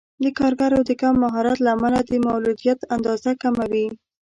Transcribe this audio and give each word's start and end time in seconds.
د 0.23 0.25
کارګرو 0.39 0.79
د 0.85 0.91
کم 1.01 1.15
مهارت 1.23 1.57
له 1.61 1.69
امله 1.75 1.99
د 2.09 2.13
مولدیت 2.27 2.79
اندازه 2.95 3.31
کمه 3.41 3.65
وي. 3.71 3.87